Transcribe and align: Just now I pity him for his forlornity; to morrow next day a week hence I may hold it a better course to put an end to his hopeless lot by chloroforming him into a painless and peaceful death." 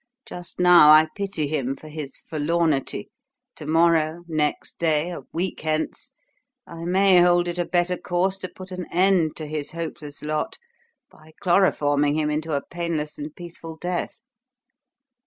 Just 0.25 0.59
now 0.59 0.89
I 0.89 1.09
pity 1.13 1.45
him 1.45 1.75
for 1.75 1.87
his 1.87 2.17
forlornity; 2.17 3.09
to 3.55 3.67
morrow 3.67 4.23
next 4.27 4.79
day 4.79 5.11
a 5.11 5.21
week 5.31 5.59
hence 5.61 6.09
I 6.65 6.85
may 6.85 7.19
hold 7.21 7.47
it 7.47 7.59
a 7.59 7.65
better 7.65 7.97
course 7.97 8.39
to 8.39 8.49
put 8.49 8.71
an 8.71 8.87
end 8.91 9.35
to 9.35 9.45
his 9.45 9.69
hopeless 9.73 10.23
lot 10.23 10.57
by 11.11 11.33
chloroforming 11.39 12.15
him 12.15 12.31
into 12.31 12.53
a 12.55 12.65
painless 12.65 13.19
and 13.19 13.35
peaceful 13.35 13.77
death." 13.77 14.21